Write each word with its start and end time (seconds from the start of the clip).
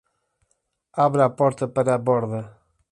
Abra 1.05 1.23
a 1.27 1.35
porta 1.39 1.65
para 1.75 1.91
a 1.95 2.03
borda! 2.07 2.41